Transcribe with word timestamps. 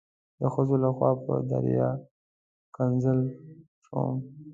د 0.39 0.41
ښځو 0.53 0.75
لخوا 0.83 1.11
په 1.23 1.33
دریا 1.51 1.89
ښکنځل 2.67 3.19
شوم. 3.85 4.15